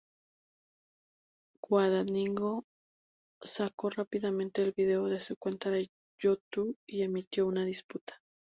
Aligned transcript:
Guadagnino 1.61 2.65
sacó 3.39 3.91
rápidamente 3.91 4.63
el 4.63 4.71
video 4.75 5.05
de 5.05 5.19
su 5.19 5.35
cuenta 5.37 5.69
de 5.69 5.89
YouTube 6.19 6.75
y 6.87 7.03
emitió 7.03 7.45
una 7.45 7.65
disculpa. 7.65 8.19